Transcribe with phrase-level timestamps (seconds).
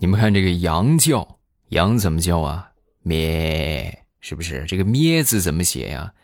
[0.00, 1.40] 你们看这个羊叫，
[1.70, 2.70] 羊怎么叫啊？
[3.02, 4.64] 咩，是不是？
[4.66, 6.14] 这个咩字怎么写呀？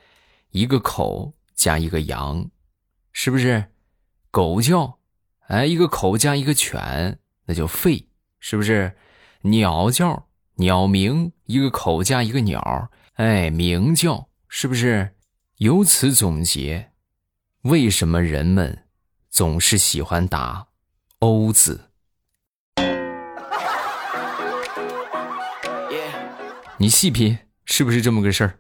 [0.51, 2.49] 一个口加一个羊，
[3.13, 3.73] 是不是？
[4.31, 5.01] 狗叫，
[5.49, 8.07] 哎，一个口加一个犬，那叫吠，
[8.39, 8.97] 是不是？
[9.43, 15.17] 鸟叫，鸟鸣，一个口加一个鸟，哎，鸣叫，是不是？
[15.57, 16.93] 由此总结，
[17.63, 18.87] 为什么人们
[19.31, 20.69] 总是喜欢打
[21.19, 21.91] “欧”字？
[26.79, 28.59] 你细品，是不是这么个事儿？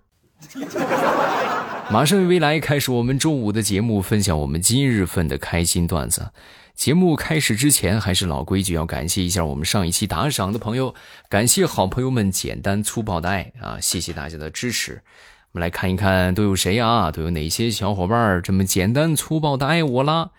[1.90, 6.30] 马上与未来开始我们中午的节目，分享我们今日份的开心段子。
[6.74, 10.94] 节目开始之前，还是老规矩，要感谢一下我们上一期打赏的朋友，
[11.28, 13.80] 感谢好朋友们简单粗暴的爱啊！
[13.80, 15.02] 谢谢大家的支持。
[15.52, 17.10] 我们来看一看都有谁啊？
[17.10, 20.30] 都有哪些小伙伴这么简单粗暴的爱我啦？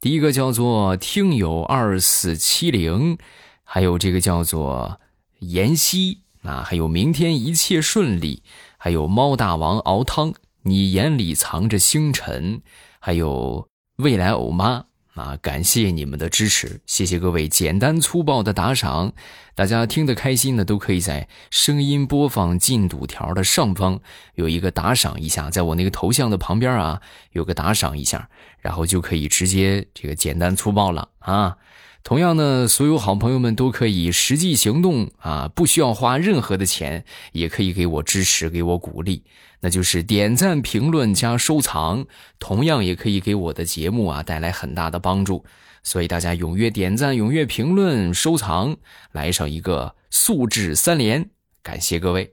[0.00, 3.18] 第一个叫做听友二四七零，
[3.64, 4.98] 还有这个叫做
[5.40, 6.22] 妍希。
[6.42, 8.42] 啊，还有明天一切顺利，
[8.76, 12.62] 还有猫大王熬汤，你眼里藏着星辰，
[13.00, 19.12] 还有未来欧妈啊，感谢你们的支持，谢谢各位简单粗暴的打赏，
[19.56, 24.00] 大家听得开心的都可以在声音播放进度条的上方
[24.36, 27.02] 有一个打赏一下，在我那个头像的旁边啊
[27.32, 28.30] 有个打赏一下，
[28.60, 31.56] 然后就可以直接这个简单粗暴了啊。
[32.04, 39.24] 同样呢，所有好朋友们都可以实际行动啊，不需要花任何的钱，也可以给我支持，给我鼓励，
[39.60, 42.06] 那就是点赞、评论加收藏，
[42.38, 45.44] 同样也可以给我的节目啊带来很大的帮助。
[45.82, 48.76] 所以大家踊跃点赞、踊跃评论、收藏，
[49.12, 51.28] 来上一个素质三连，
[51.62, 52.32] 感谢各位。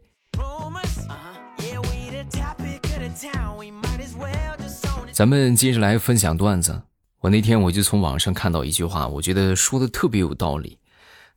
[5.11, 6.83] 咱们接着来分享段子。
[7.25, 10.77] 我那天我就从网上看到一句话，我觉得说的特别有道理。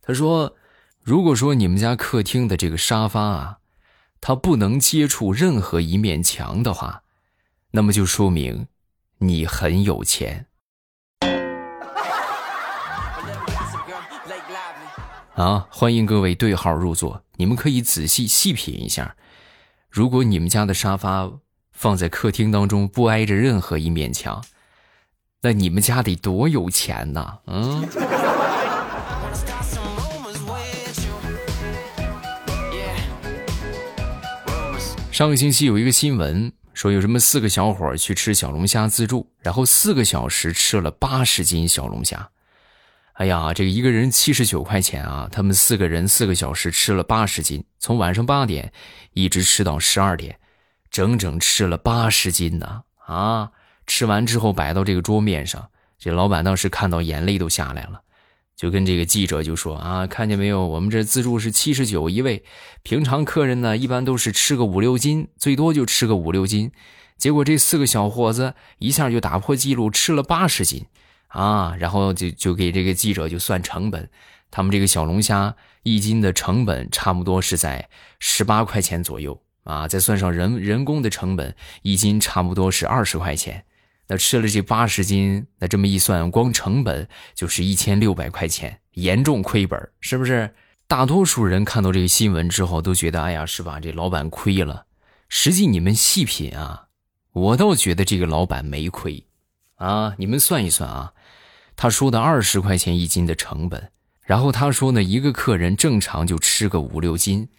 [0.03, 0.55] 他说
[1.01, 3.57] ：“如果说你们家客厅的这个沙发啊，
[4.21, 7.01] 它不能接触任何一面墙的话，
[7.71, 8.67] 那么就说明
[9.17, 10.45] 你很有钱。
[15.33, 19.15] ”啊，欢迎各位对号入座，你们可以仔细细品一下，
[19.89, 21.31] 如果你们家的沙发
[21.71, 24.45] 放在客厅当中，不挨着任何一面墙。
[25.41, 27.37] 那你们家得多有钱呐！
[27.47, 27.87] 嗯。
[35.09, 42.29] 上个星期有一个新闻说，有什么四个小伙去吃小龙虾自助，然后四个小时吃了八十斤小龙虾。
[43.13, 48.73] 哎呀，这个一个人七十九块钱啊，他们四个人四个小时吃了八十斤，从晚上八点
[49.13, 50.37] 一直吃到十二点，
[50.91, 52.83] 整整吃了八十斤呢！
[53.05, 53.51] 啊。
[53.89, 58.01] 吃完之后摆到这个桌面上，这老板当时看到眼泪都下来了，
[58.55, 62.43] 就跟这个记者就说啊，看见没有，我们这自助是七十九一位，
[62.83, 66.71] 平常客人呢一般都是吃个五六斤，最多就吃个五六斤，
[67.17, 70.85] 结果这四个小伙子一下就打破记录，吃了八十斤，
[71.29, 74.07] 啊，然后就就给这个记者就算成本，
[74.51, 77.89] 他们这个小龙虾一斤的成本差不多是在
[78.19, 83.65] 十八块钱左右啊，再算上人人工的成本，一斤差不多是二十块钱。
[84.11, 90.55] 那吃了这八十斤，那这么一算，光成本就是一千六百块钱，严重亏本，是不是？
[90.87, 93.79] 大多数人看到这个新闻之后都觉得，哎呀，是吧？
[93.79, 94.87] 这老板亏了。
[95.29, 96.87] 实际你们细品啊，
[97.33, 99.27] 我倒觉得这个老板没亏，
[99.75, 101.13] 啊，你们算一算啊，
[101.75, 103.91] 他说的二十块钱一斤的成本，
[104.23, 107.49] 然后他说呢，一个客人正常就吃个五六斤，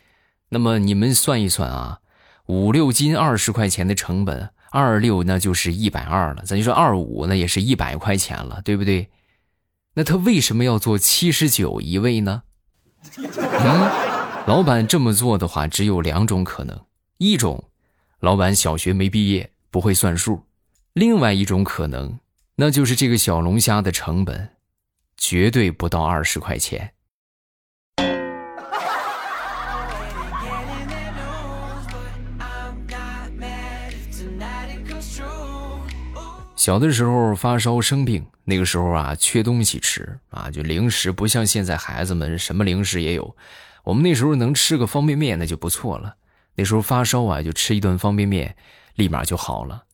[0.48, 2.00] 那么你们算一算啊，
[2.46, 4.50] 五六斤二十块钱的成本。
[4.70, 9.08] 二六那就是一百二了，咱就说二五那也是一百块钱了，对不对？
[9.94, 12.44] 那他为什么要做七十九一位呢？
[13.19, 16.78] 嗯，老板这么做的话，只有两种可能：
[17.19, 17.64] 一种，
[18.20, 20.44] 老板小学没毕业，不会算数；
[20.92, 22.20] 另外一种可能，
[22.54, 24.50] 那就是这个小龙虾的成本
[25.16, 26.92] 绝对不到二十块钱。
[36.60, 43.34] 小的时候发烧生病，那个时候啊缺东西吃啊，就零食不像现在孩子们什么零食也有，
[43.83, 46.16] 我们那时候能吃个方便面那就不错了。
[46.57, 48.57] 那时候发烧啊就吃一顿方便面，
[48.95, 49.84] 立马就好了。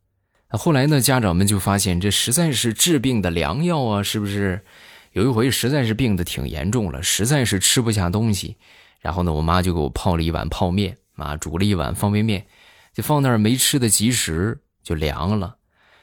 [0.49, 4.65] 后来呢家长们就发现这实在是治病的良药啊，是不是？
[5.13, 8.57] 有一回实在是病的挺严重了，实在是吃不下东西，
[8.99, 12.45] 然后呢我妈就给我泡了一碗泡面啊，煮了一碗方便面，
[12.93, 15.59] 就放那儿没吃的及时就凉了。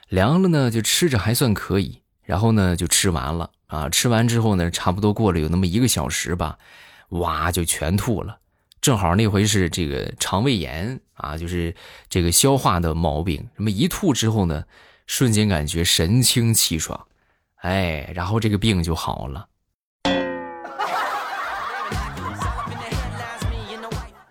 [0.09, 3.89] 凉了呢，就吃着还算可以，然后呢就吃完了啊。
[3.89, 6.57] 吃完之后呢，差不多过了有那么一个小时吧，
[7.09, 8.37] 哇就全吐了。
[8.81, 11.73] 正好那回是这个肠胃炎啊，就是
[12.09, 13.47] 这个消化的毛病。
[13.55, 14.63] 什么一吐之后呢，
[15.07, 17.07] 瞬间感觉神清气爽，
[17.61, 19.47] 哎，然后这个病就好了。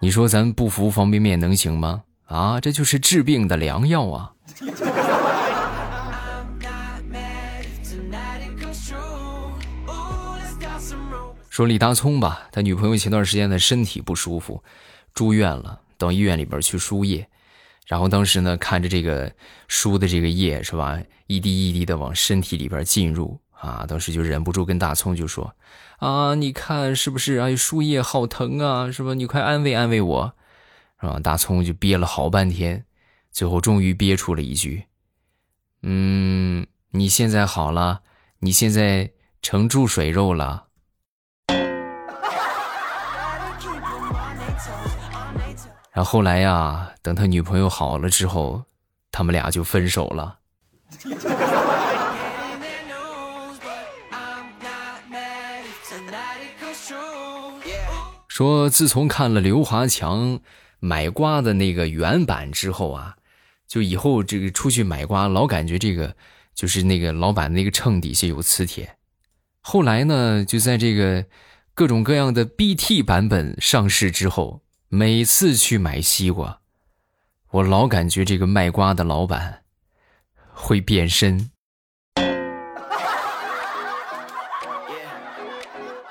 [0.00, 2.02] 你说咱不服方便面能行吗？
[2.26, 4.32] 啊，这就是治病的良药啊！
[11.52, 14.64] 说李大聪吧，他女朋友前段时间的身体不舒服，
[15.12, 17.28] 住院了，到医院里边去输液，
[17.86, 19.30] 然后当时呢，看着这个
[19.68, 25.54] 输的这个液是吧，一滴一滴的往身体里边进入啊，当时就忍不住跟大葱就说
[26.00, 27.36] ：“啊，你看是不是？
[27.36, 29.12] 哎，输液好疼啊，是吧？
[29.12, 30.34] 你快安慰安慰我，
[31.02, 32.86] 是吧？”大葱就憋了好半天，
[33.30, 34.86] 最后终于憋出了一句
[35.84, 38.00] ：“嗯，你现在好了，
[38.38, 39.10] 你现在
[39.42, 40.68] 成注水肉了。”
[45.92, 48.64] 然后后来呀，等他女朋友好了之后，
[49.10, 50.38] 他们俩就分手了。
[58.26, 60.40] 说自从看了刘华强
[60.80, 63.16] 买瓜的那个原版之后啊，
[63.68, 66.16] 就以后这个出去买瓜老感觉这个
[66.54, 68.96] 就是那个老板那个秤底下有磁铁。
[69.60, 71.26] 后来呢，就在这个
[71.74, 74.62] 各种各样的 BT 版本上市之后。
[74.94, 76.60] 每次去买西瓜，
[77.50, 79.62] 我老感觉这个卖瓜的老板
[80.52, 81.50] 会变身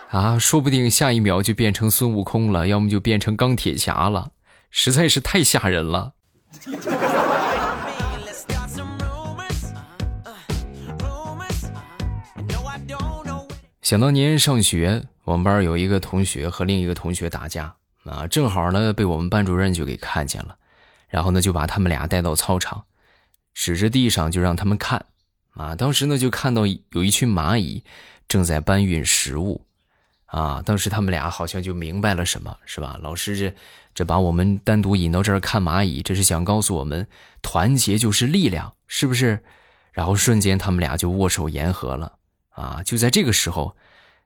[0.09, 4.31] 啊，说不定下一秒就变成孙悟空了，要么就变成钢铁侠了，
[4.71, 6.13] 实在是太吓人了。
[13.83, 17.75] 想当年上学，我们班有一个同学和另一个同学打架。
[18.05, 20.57] 啊，正好呢，被我们班主任就给看见了，
[21.07, 22.83] 然后呢，就把他们俩带到操场，
[23.53, 25.05] 指着地上就让他们看。
[25.51, 27.83] 啊，当时呢，就看到有一群蚂蚁
[28.27, 29.65] 正在搬运食物。
[30.25, 32.97] 啊，当时他们俩好像就明白了什么，是吧？
[33.01, 33.53] 老师这
[33.93, 37.05] 这把我们单独引到这儿看蚂蚁，这是想告诉我们，
[37.41, 39.43] 团结就是力量，是不是？
[39.91, 42.13] 然后瞬间他们俩就握手言和了。
[42.51, 43.75] 啊，就在这个时候，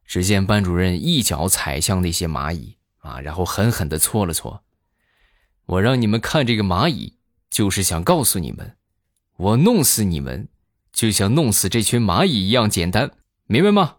[0.06, 2.78] 只见班主任一脚踩向那些蚂蚁。
[3.06, 4.64] 啊，然后狠狠的搓了搓。
[5.68, 7.18] 我让你们看这个蚂蚁，
[7.50, 8.76] 就是想告诉你们，
[9.38, 10.50] 我弄死你们，
[10.92, 13.12] 就像弄死这群蚂蚁一样简单，
[13.46, 13.98] 明白吗？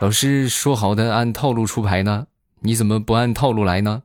[0.00, 2.26] 老师说好的按套路出牌呢，
[2.60, 4.02] 你怎么不按套路来呢？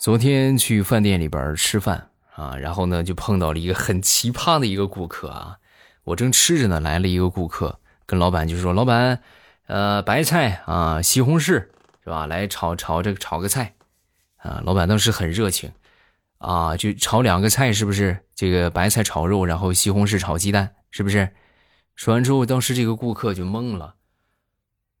[0.00, 5.58] 昨天去饭店里边吃饭啊，然后呢就碰到了一个很奇葩的一个顾客啊。
[6.04, 9.20] 我正吃着呢，来了一个顾客，跟老板就说：“老板，
[9.66, 11.70] 呃，白菜啊，西红柿是
[12.06, 12.24] 吧？
[12.24, 13.74] 来炒炒这个炒个菜
[14.38, 15.70] 啊。”老板当时很热情
[16.38, 18.24] 啊，就炒两个菜，是不是？
[18.34, 21.28] 这个白菜炒肉，然后西红柿炒鸡蛋，是不是？
[21.94, 23.96] 说完之后，当时这个顾客就懵了。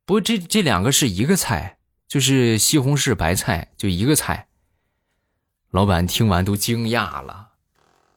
[0.04, 4.48] 不过这这两个是一个菜，就是西红柿白菜，就一个菜。
[5.70, 7.50] 老板听完都惊讶了，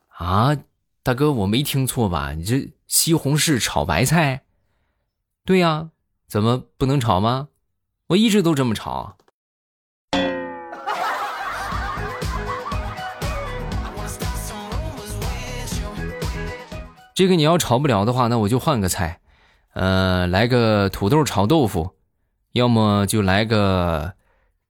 [0.07, 0.57] 啊，
[1.03, 2.33] 大哥，我没听错吧？
[2.33, 4.45] 你这西红柿炒白菜？
[5.45, 5.91] 对呀，
[6.27, 7.49] 怎么不能炒吗？
[8.07, 9.17] 我一直都这么炒。
[17.13, 19.21] 这个你要炒不了的话，那我就换个菜，
[19.73, 21.93] 呃，来个土豆炒豆腐，
[22.53, 24.15] 要么就来个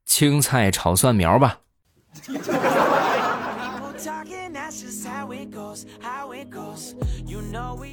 [0.04, 1.60] 青菜炒蒜苗吧。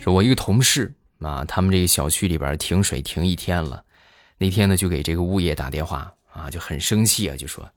[0.00, 3.84] 说，我一个同事啊，他们这个小区里边停水停一天了，
[4.38, 7.70] 那天呢就给这个物业打电话啊，就很生气啊，就说：“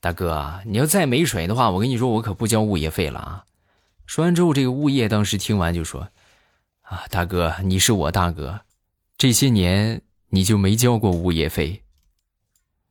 [0.00, 3.44] 大哥，你要再没水的话，我跟你说，我可不交物业费了啊！”
[4.06, 6.08] 说完之后，这个物业当时听完就说
[6.82, 8.60] ：“啊，大哥，你是我大哥，
[9.16, 11.82] 这些年你就没交过物业费。”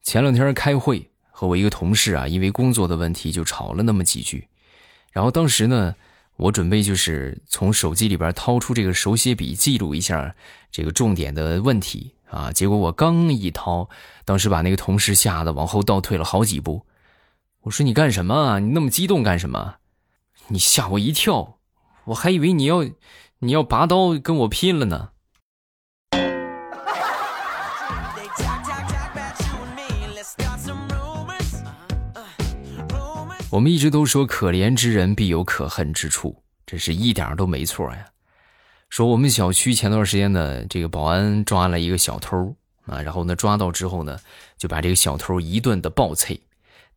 [0.02, 4.48] 前两天开会，和我一个同事啊，因为工作的问题就吵了那么几句，
[5.12, 5.96] 然后当时呢。
[6.42, 10.36] 我准备就是从手机里边掏出这个手写笔记录一下
[10.72, 13.88] 这个重点的问题啊，结果我刚一掏，
[14.26, 16.88] 当时把那个同事吓得往后倒退了好几步。
[17.62, 18.60] 我说你干什么？
[18.60, 19.76] 你那么激动干什么？
[20.48, 21.60] 你吓我一跳，
[22.06, 22.86] 我还以为你要
[23.40, 25.10] 你要拔刀跟我拼了呢。
[33.52, 38.06] 我们一直都说可怜之人必有可恨之处，这是一点都没错呀。
[38.88, 42.56] 说我们小区前段时间呢，这个保安抓了一个小偷
[42.86, 44.18] 啊，然后呢抓到之后呢，
[44.58, 46.34] 就把这个小偷一顿的暴揍。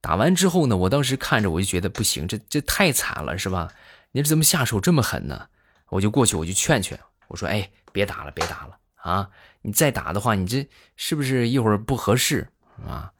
[0.00, 3.72] 打完之后呢，我当时看着我就觉得不行，这这太惨了，是吧？
[4.12, 5.48] 你这怎么下手这么狠呢？
[5.88, 6.96] 我就过去，我就劝劝，
[7.26, 9.28] 我说：“哎，别打了，别打了啊！
[9.62, 12.46] 你再打的话，你这是不是一会儿不合适
[12.86, 13.10] 啊？”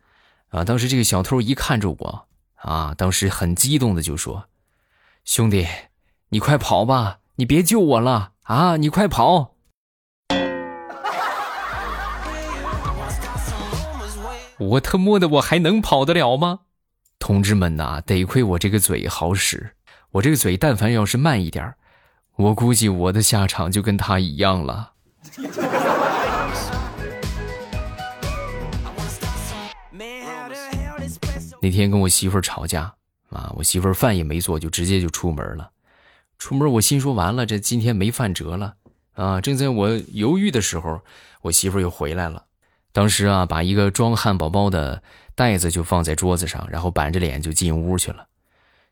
[0.51, 0.63] 啊！
[0.63, 2.29] 当时这个小偷一看着我
[2.65, 4.49] 啊，当时很激动的就说
[5.25, 5.67] ：“兄弟，
[6.31, 8.79] 你快跑吧，你别救我了啊！
[8.79, 9.55] 你快跑！”
[14.59, 16.61] 我他妈的，我还能跑得了吗？
[17.19, 19.77] 同志们呐，得亏我这个嘴好使，
[20.13, 21.75] 我这个嘴但凡要是慢一点
[22.37, 24.93] 我估计我的下场就跟他一样了。
[31.65, 32.95] 那天跟我媳妇儿吵架
[33.31, 35.71] 啊，我媳妇儿饭也没做，就直接就出门了。
[36.39, 38.75] 出门我心说完了，这今天没饭辙了
[39.15, 39.41] 啊！
[39.41, 41.01] 正在我犹豫的时候，
[41.41, 42.45] 我媳妇儿又回来了。
[42.93, 45.03] 当时啊，把一个装汉堡包的。
[45.37, 48.29] 袋子就放在桌子上，然后板着脸就进屋去了。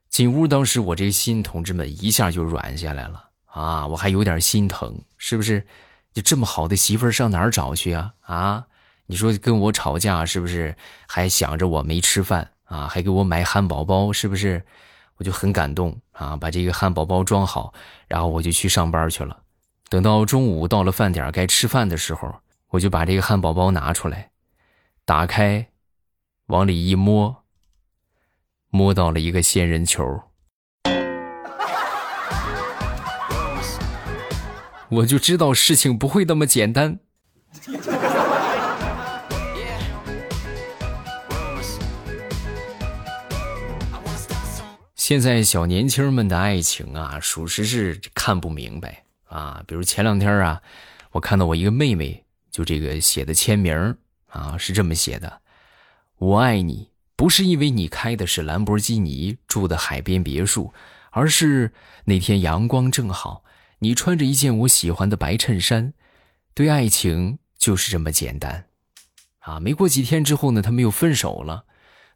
[0.08, 3.86] 进屋，当时我这心，同志们一下就软下来了啊！
[3.86, 5.64] 我还有点心疼，是不是？
[6.12, 8.14] 就这么好的媳妇儿上哪儿找去啊？
[8.22, 8.66] 啊！
[9.06, 10.74] 你说跟我吵架，是不是
[11.06, 12.88] 还想着我没吃饭啊？
[12.88, 14.64] 还给我买汉堡包，是不是？
[15.18, 16.36] 我就很感动啊！
[16.36, 17.72] 把这个汉堡包装好，
[18.08, 19.38] 然后我就去上班去了。
[19.88, 22.34] 等到中午到了饭点该吃饭的时候，
[22.70, 24.30] 我就把这个汉堡包拿出来，
[25.04, 25.68] 打开。
[26.46, 27.44] 往里一摸，
[28.68, 30.22] 摸到了一个仙人球，
[34.90, 36.98] 我就知道事情不会那么简单。
[45.02, 49.60] 现在小年轻们的爱情啊，属实是看不明白啊。
[49.66, 50.62] 比如前两天啊，
[51.10, 53.96] 我看到我一个妹妹就这个写的签名
[54.28, 55.40] 啊，是这么写的。
[56.18, 60.72] 我爱你，不是因为你开的是兰博基尼，住的海边别墅，
[61.10, 61.72] 而是
[62.04, 63.42] 那天阳光正好，
[63.80, 65.94] 你穿着一件我喜欢的白衬衫。
[66.54, 68.66] 对爱情就是这么简单，
[69.40, 69.58] 啊！
[69.58, 71.64] 没过几天之后呢，他们又分手了。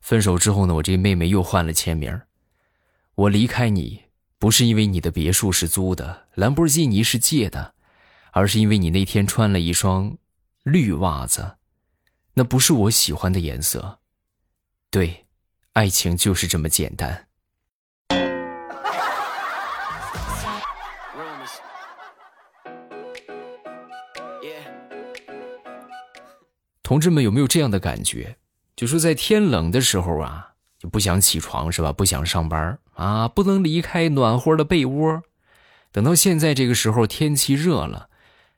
[0.01, 2.17] 分手之后呢，我这妹妹又换了签名。
[3.17, 4.05] 我离开你，
[4.39, 7.73] 不是因为你的别墅是租的，兰博基尼是借的，
[8.33, 10.19] 而是因为你那天穿了一双
[10.65, 11.57] 绿袜子。
[12.35, 14.01] 那不是我喜欢的颜色，
[14.91, 15.25] 对，
[15.73, 17.27] 爱情就是这么简单。
[26.83, 28.37] 同志们有没有这样的感觉？
[28.77, 30.56] 就说在天冷的时候啊，
[30.89, 31.93] 不想起床是吧？
[31.93, 35.23] 不想上班啊，不能离开暖和的被窝。
[35.93, 38.09] 等到现在这个时候，天气热了。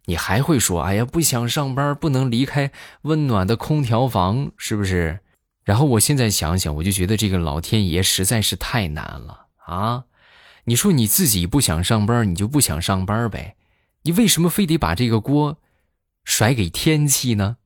[0.07, 2.71] 你还会说：“哎呀，不想上班，不能离开
[3.03, 5.21] 温暖的空调房，是不是？”
[5.65, 10.05] 然后我现在想想，我就觉得这个老天爷实在是太难了啊！
[10.65, 13.55] 你说你自己不想上班，你就不想上班呗，
[14.05, 15.59] 你为什么非得把这个锅
[16.25, 17.59] 甩给天气呢？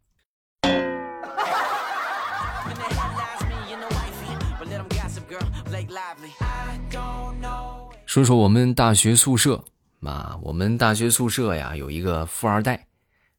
[8.13, 9.65] 说说我们大学宿舍。
[9.99, 12.87] 妈，我们大学宿舍呀有一个富二代，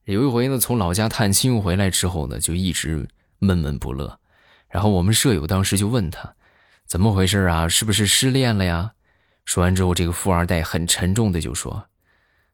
[0.06, 4.20] 有一回呢从老家探亲回来之后呢就一直闷闷不乐，
[4.68, 6.34] 然后我们舍友当时就问他，
[6.88, 7.68] 怎么回事啊？
[7.68, 8.94] 是不是失恋了呀？
[9.46, 11.86] 说完之后，这个富二代很沉重的就说：“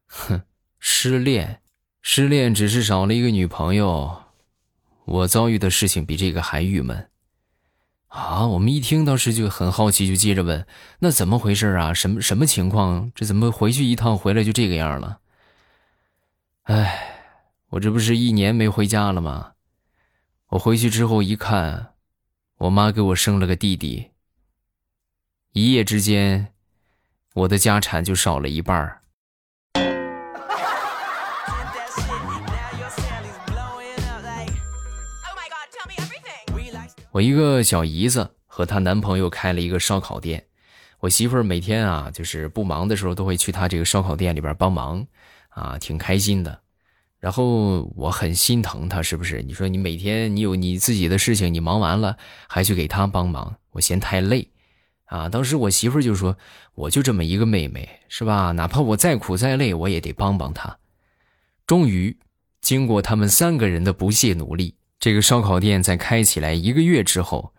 [0.07, 0.41] 哼，
[0.77, 1.61] 失恋，
[2.01, 4.23] 失恋只是少了一个女朋友，
[5.05, 7.07] 我遭遇的事情比这个还郁闷。”
[8.09, 10.65] 啊，我们一听当时就很好奇，就接着问
[10.99, 11.93] ：“那怎么回事啊？
[11.93, 13.11] 什么什么情况？
[13.15, 15.19] 这怎么回去一趟回来就这个样了？”
[16.63, 17.35] 哎，
[17.69, 19.53] 我这不是一年没回家了吗？
[20.49, 21.93] 我回去之后一看，
[22.57, 24.09] 我妈给我生了个弟弟。
[25.53, 26.53] 一夜之间，
[27.33, 28.98] 我的家产就少了一半
[37.11, 40.45] 我一个小姨子和她男朋友开了一个烧烤店，
[40.99, 45.07] 我媳妇儿每天啊，就是不忙的时候都会去她这个烧烤店里边帮忙，
[45.49, 46.61] 啊，挺开心的。
[47.19, 49.41] 然后我很心疼她，是不是？
[49.41, 52.15] 你说你每天你有你自己的事情，你忙完了
[52.47, 54.47] 还去给她帮忙，我嫌太累，
[55.05, 55.27] 啊。
[55.27, 56.37] 当时我媳妇儿就说
[56.75, 58.51] ：“我就这么一个妹妹，是吧？
[58.51, 60.77] 哪怕我再苦再累，我也得帮帮她。”
[61.65, 62.15] 终于，
[62.61, 64.75] 经过他们三个人的不懈努力。
[64.99, 67.53] 这个烧烤店在开起来一个月之后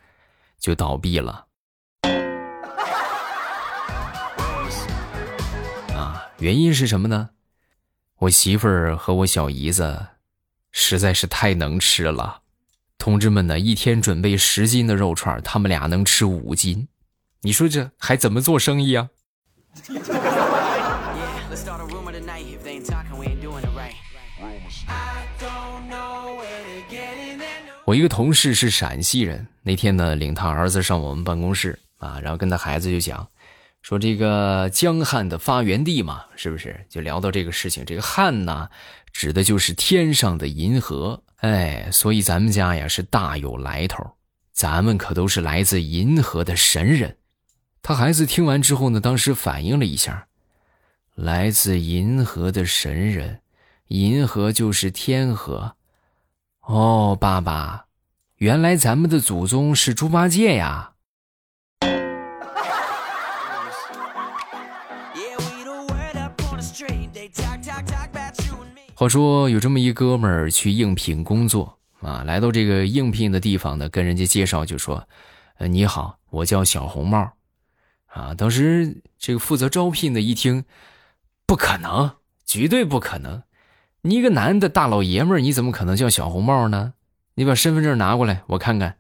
[0.59, 1.47] 就倒闭了。
[5.95, 7.31] 啊原因是什么呢？
[8.19, 10.09] 我媳妇儿和我小姨子
[10.71, 12.43] 实在是太能吃了
[12.99, 16.89] 同志们呢一天准备十斤的肉串他们俩能吃五斤。
[17.41, 19.09] 你说这还怎么做生意啊？
[27.91, 33.29] 我一个同事是陕西人，那天呢领他儿子上我们办公室啊，然后跟他孩子就讲，
[33.83, 36.87] 说这个江汉的发源地嘛，是不是？
[36.89, 38.69] 就聊到这个事情，这个汉呢，
[39.13, 44.09] 指的就是天上的银河，哎，所以咱们家呀是大有来头，
[44.53, 47.17] 咱们可都是来自银河的神人。
[47.83, 50.29] 他孩子听完之后呢，当时反应了一下，
[51.17, 53.41] 来自银河的神人，
[53.89, 55.75] 银河就是天河。
[56.73, 57.87] 哦，爸爸，
[58.37, 60.93] 原来咱们的祖宗是猪八戒呀！
[68.95, 75.09] 话说有这么一哥们儿去应聘工作啊，来到这个应聘的地方呢，跟人家介绍就说
[75.59, 77.33] ：“呃，你好，我叫小红帽。”
[78.07, 80.65] 啊，当时这个负责招聘的一听，
[81.47, 82.13] 不可能，
[82.47, 83.43] 绝对不可能。
[84.03, 86.95] 你一个男的大老爷们儿，你怎么可能叫小红帽呢？
[87.35, 88.97] 你把身份证拿过来，我看看。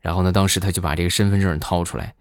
[0.00, 2.14] 然后呢，当时他就把这个身份证掏出来，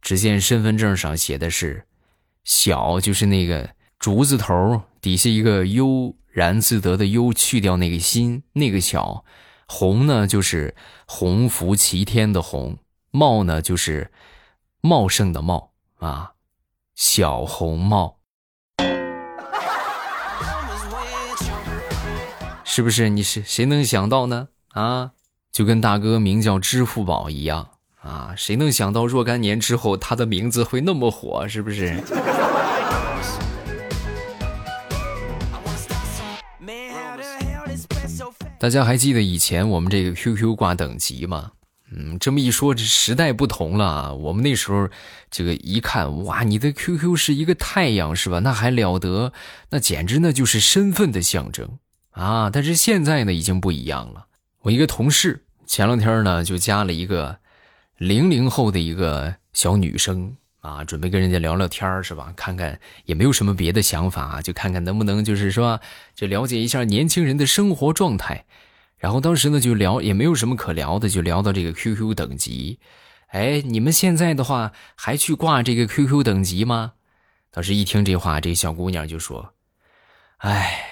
[0.00, 1.84] 只见身份证上写的是
[2.42, 9.24] “小”，就是那个竹字头底下一个“悠然自得”的“悠”，去掉那个心，那个“小
[9.68, 10.74] ”；“红”呢，就是
[11.06, 12.76] 鸿福齐天的“鸿
[13.10, 14.10] ”；“茂”呢，就是
[14.80, 16.32] 茂盛的“茂”啊，
[16.94, 18.21] 小红帽。
[22.74, 23.10] 是不是？
[23.10, 24.48] 你是谁能想到呢？
[24.70, 25.10] 啊，
[25.52, 27.68] 就跟大哥名叫支付宝一样
[28.00, 28.32] 啊！
[28.34, 31.46] 谁能想到若干年之后他的名字会那么火？
[31.46, 32.02] 是不是？
[38.58, 41.52] 大家还记得以前我们这个 QQ 挂等级吗？
[41.94, 44.14] 嗯，这么一说，这时代不同了啊。
[44.14, 44.88] 我们那时候
[45.30, 48.38] 这个一看，哇，你的 QQ 是一个太阳是吧？
[48.38, 49.34] 那还了得？
[49.68, 51.68] 那简直那就是身份的象征。
[52.12, 52.50] 啊！
[52.50, 54.26] 但是现在呢，已经不一样了。
[54.60, 57.38] 我一个同事前两天呢，就加了一个
[57.96, 62.32] 零零后的一个小女生啊，准备跟人家聊聊天是吧？
[62.36, 65.80] 看看也没有什么别的想法，就看看能不能就是说，
[66.14, 68.44] 就了解一下年轻人的生活状态。
[68.98, 72.78] 然后当时呢，就聊也没有什么可聊的，就聊到这个 QQ 等级。
[73.28, 76.92] 哎，你们现在的话还去挂这个 QQ 等级吗？
[77.50, 79.54] 当时一听这话，这小姑娘就说
[80.38, 80.88] ：“哎。”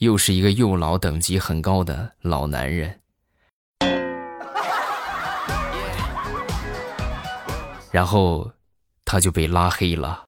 [0.00, 3.00] 又是一个又老等级很高的老男人，
[7.90, 8.50] 然后
[9.04, 10.24] 他就被拉黑了。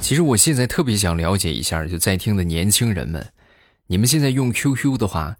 [0.00, 3.34] 其实我现在特别想了解一下，就在听的年轻人们，
[3.88, 5.36] 你们现在用 QQ 的话，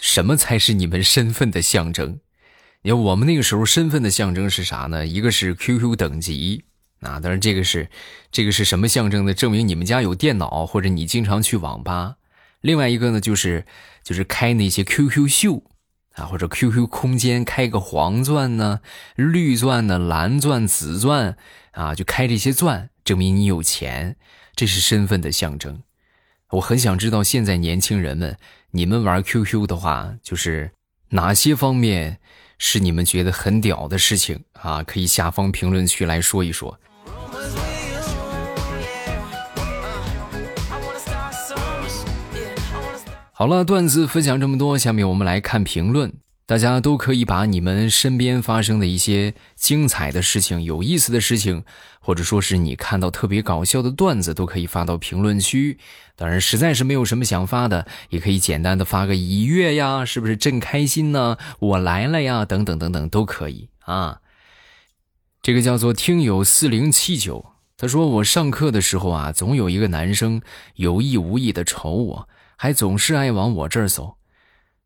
[0.00, 2.20] 什么才是你们身份的象征？
[2.80, 5.06] 你看我们那个时候身份的象征是啥呢？
[5.06, 6.64] 一个是 QQ 等级。
[7.00, 7.88] 啊，当然这个是，
[8.32, 9.32] 这个是什么象征呢？
[9.32, 12.16] 证明你们家有电脑，或者你经常去网吧。
[12.60, 13.64] 另外一个呢，就是
[14.02, 15.62] 就是开那些 QQ 秀，
[16.14, 18.80] 啊，或者 QQ 空间开个黄钻呢、
[19.14, 21.36] 绿钻呢、蓝钻、紫钻，
[21.70, 24.16] 啊，就开这些钻，证明你有钱，
[24.56, 25.82] 这是身份的象征。
[26.50, 28.36] 我很想知道现在年轻人们，
[28.72, 30.72] 你们玩 QQ 的话，就是
[31.10, 32.18] 哪些方面
[32.58, 34.82] 是你们觉得很屌的事情啊？
[34.82, 36.80] 可以下方评论区来说一说。
[43.32, 46.12] 好了，段子分享这么多，下面我们来看评论。
[46.44, 51.62] 大家都可以把你们身边发生的一些精彩的事情、有意思的事情，
[52.00, 55.78] 或者说是你看到特别搞笑的段子，都可以发到评论区。
[56.16, 61.36] 当然，实在是没有什么想发的，也可以简单的发个一月呀，是不是真开心呢？
[61.60, 64.18] 我来了呀，等等等等都可以啊。
[65.40, 67.44] 这个叫做听友四零七九，
[67.76, 70.42] 他说我上课的时候啊，总有一个男生
[70.74, 72.28] 有意无意的瞅我。
[72.60, 74.16] 还总是爱往我这儿走，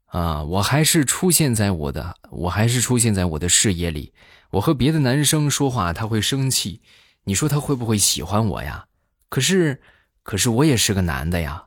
[0.08, 4.12] 啊，我还是出现在我的，我还是出现在我的视野里。
[4.50, 6.82] 我和别的男生说话，他会生气，
[7.24, 8.84] 你说他会不会喜欢我呀？
[9.30, 9.80] 可是，
[10.22, 11.64] 可是我也是个男的呀。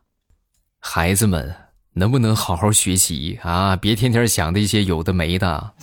[0.80, 1.56] 孩子们，
[1.94, 3.76] 能不能好好学习啊？
[3.76, 5.74] 别天天想那些有的没的。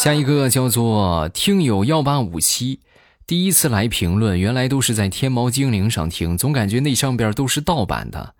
[0.00, 2.80] 下一个叫做听友幺八五七，
[3.26, 8.34] 第一次来评论，原来都是在天猫精灵上听，总感觉那上边都是盗版的。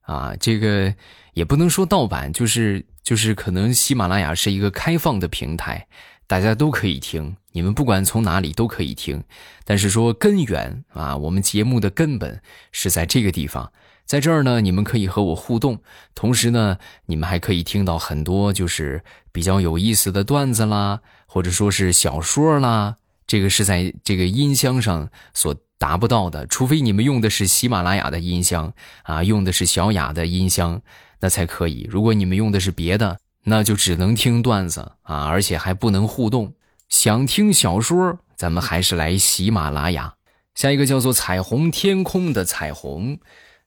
[0.00, 0.94] 啊，这个
[1.34, 5.86] 也不能说盗版，就是就是可能喜马拉雅是一个开放的平台，
[6.26, 9.22] 大家都可以听，你们不管从哪里都可以听。
[9.66, 13.70] 但是说根源啊，我们节目的根本是在这个地方，
[14.06, 15.80] 在这儿呢，你们可以和我互动，
[16.14, 22.96] 同时呢，你们还可以听到很多就是比较有意思的段子啦，或者说是小说啦。
[23.26, 30.82] 这个是在这个音箱上所达不到的，除非你们用的是喜马拉雅的音箱啊，用的是小雅的音箱，
[31.20, 31.86] 那才可以。
[31.88, 36.52] 如果你们用的是别的，那就只能听段子啊，而且还不能互动。
[36.90, 40.14] 想听小说，咱们还是来喜马拉雅。
[40.54, 43.18] 下一个叫做彩虹天空的彩虹，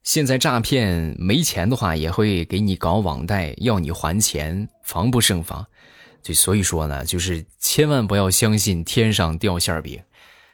[0.05, 5.65] 现在诈骗没钱的话，也会给你搞网贷，要你还钱，防不胜防。
[6.21, 9.99] 就所以说呢，就是千万不要相信天上掉馅饼，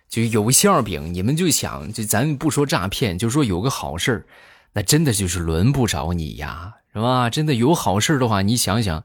[0.08, 4.26] 就有馅饼，你们就想，就咱不说诈骗，就说有个好事
[4.72, 7.30] 那真的就是轮不着你呀，是吧？
[7.30, 9.04] 真的有好事的话，你想想，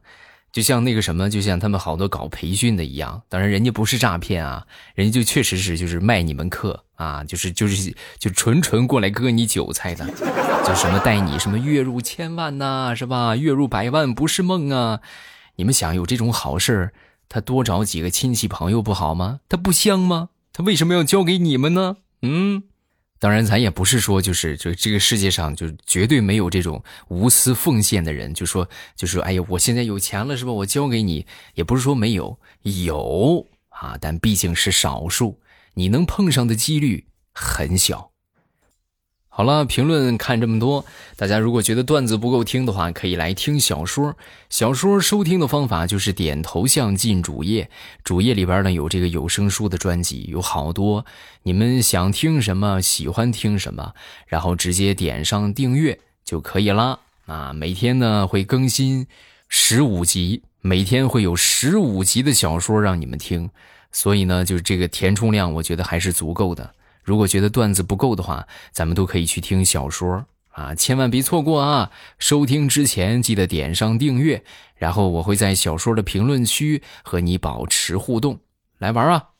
[0.56, 10.06] 就像那个什么，就像他们好多搞培训的一样，当然人家不是诈骗啊，人家就确实是就是卖你们课啊，就是就是就纯纯过来割你韭菜的，
[10.66, 13.36] 就什么带你什么月入千万呐，是吧？
[13.36, 15.00] 月入百万不是梦啊。
[15.56, 16.90] 你们想有这种好事
[17.28, 19.40] 他多找几个亲戚朋友不好吗？
[19.50, 20.30] 他不香吗？
[20.54, 21.98] 他为什么要交给你们呢？
[22.22, 22.62] 嗯，
[23.18, 30.52] 当然，咱也不是说就是就这个世界上就绝对没有这种无私奉献的人，就说就说哎呀，我现在有钱了是吧？
[30.52, 35.40] 我交给你，也不是说没有，有啊，但毕竟是少数，
[35.74, 38.12] 你能碰上的几率很小。
[39.36, 44.16] 好了，评论看这么多，大家如果觉得段子不够听的话，可以来听小说。
[44.48, 47.68] 小说收听的方法就是点头像进主页，
[48.02, 51.04] 主页里边呢有这个有声书的专辑，有好多。
[51.42, 53.92] 你们想听什么，喜欢听什么，
[54.26, 57.00] 然后直接点上订阅就可以了。
[57.26, 59.06] 啊，每天呢会更新
[59.50, 63.50] 十五集，每天会有十五集的小说让你们听，
[63.92, 66.72] 所以呢，就是这个填充量，我觉得还是足够的。
[67.06, 71.92] 如果觉得段子不够的话，咱们都可以去听小说啊，千万别错过啊！
[72.18, 74.42] 收听之前记得点上订阅，
[74.74, 78.40] 然后我会在小说的评论区和你保持互动，
[78.78, 79.35] 来玩啊！